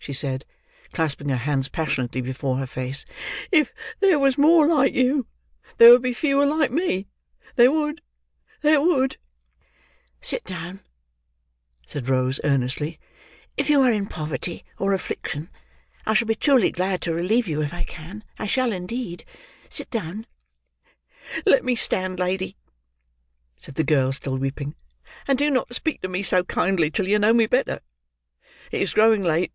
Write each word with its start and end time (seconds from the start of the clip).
she 0.00 0.12
said, 0.14 0.46
clasping 0.94 1.28
her 1.28 1.36
hands 1.36 1.68
passionately 1.68 2.22
before 2.22 2.56
her 2.56 2.64
face, 2.66 3.04
"if 3.52 3.74
there 4.00 4.18
was 4.18 4.38
more 4.38 4.66
like 4.66 4.94
you, 4.94 5.26
there 5.76 5.90
would 5.90 6.00
be 6.00 6.14
fewer 6.14 6.46
like 6.46 6.70
me,—there 6.70 7.70
would—there 7.70 8.80
would!" 8.80 9.18
"Sit 10.22 10.44
down," 10.44 10.80
said 11.86 12.08
Rose, 12.08 12.40
earnestly. 12.42 12.98
"If 13.58 13.68
you 13.68 13.82
are 13.82 13.92
in 13.92 14.06
poverty 14.06 14.64
or 14.78 14.94
affliction 14.94 15.50
I 16.06 16.14
shall 16.14 16.28
be 16.28 16.34
truly 16.34 16.70
glad 16.70 17.02
to 17.02 17.12
relieve 17.12 17.46
you 17.46 17.60
if 17.60 17.74
I 17.74 17.82
can,—I 17.82 18.46
shall 18.46 18.72
indeed. 18.72 19.26
Sit 19.68 19.90
down." 19.90 20.26
"Let 21.44 21.64
me 21.66 21.76
stand, 21.76 22.18
lady," 22.18 22.56
said 23.58 23.74
the 23.74 23.84
girl, 23.84 24.12
still 24.12 24.38
weeping, 24.38 24.74
"and 25.26 25.36
do 25.36 25.50
not 25.50 25.74
speak 25.74 26.00
to 26.00 26.08
me 26.08 26.22
so 26.22 26.44
kindly 26.44 26.90
till 26.90 27.08
you 27.08 27.18
know 27.18 27.34
me 27.34 27.44
better. 27.44 27.80
It 28.72 28.80
is 28.80 28.94
growing 28.94 29.20
late. 29.20 29.52